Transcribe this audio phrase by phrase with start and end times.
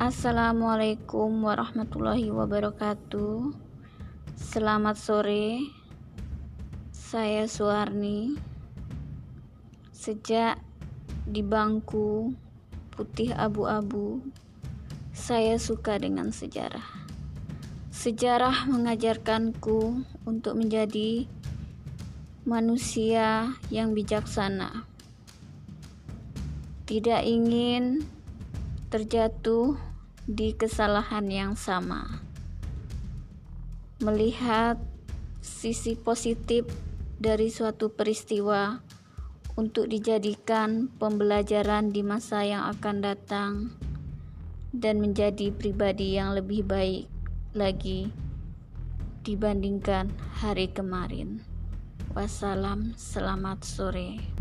[0.00, 3.52] Assalamualaikum warahmatullahi wabarakatuh.
[4.32, 5.60] Selamat sore.
[6.88, 8.32] Saya Suarni.
[9.92, 10.56] Sejak
[11.28, 12.32] di bangku
[12.96, 14.24] putih abu-abu,
[15.12, 17.04] saya suka dengan sejarah.
[17.92, 21.28] Sejarah mengajarkanku untuk menjadi
[22.48, 24.88] manusia yang bijaksana.
[26.88, 28.00] Tidak ingin
[28.88, 29.89] terjatuh
[30.30, 32.22] di kesalahan yang sama.
[33.98, 34.78] Melihat
[35.42, 36.70] sisi positif
[37.18, 38.78] dari suatu peristiwa
[39.58, 43.52] untuk dijadikan pembelajaran di masa yang akan datang
[44.70, 47.10] dan menjadi pribadi yang lebih baik
[47.50, 48.14] lagi
[49.26, 51.42] dibandingkan hari kemarin.
[52.14, 54.39] Wassalam, selamat sore.